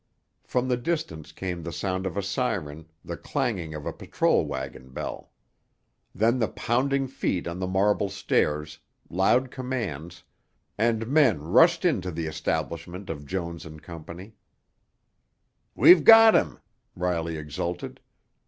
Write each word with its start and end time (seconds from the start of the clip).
From 0.43 0.67
the 0.67 0.77
distance 0.77 1.31
came 1.31 1.61
the 1.61 1.71
sound 1.71 2.07
of 2.07 2.17
a 2.17 2.23
siren, 2.23 2.87
the 3.05 3.15
clanging 3.15 3.75
of 3.75 3.85
a 3.85 3.93
patrol 3.93 4.47
wagon 4.47 4.89
bell. 4.89 5.29
Then 6.15 6.39
the 6.39 6.47
pounding 6.47 7.07
feet 7.07 7.45
on 7.47 7.59
the 7.59 7.67
marble 7.67 8.09
stairs, 8.09 8.79
loud 9.11 9.51
commands, 9.51 10.23
and 10.75 11.05
men 11.05 11.43
rushed 11.43 11.85
into 11.85 12.09
the 12.09 12.25
establishment 12.25 13.11
of 13.11 13.27
Jones 13.27 13.67
& 13.75 13.81
Co. 13.83 14.03
"We've 15.75 16.03
got 16.03 16.33
him!" 16.33 16.57
Riley 16.95 17.37
exulted. 17.37 17.99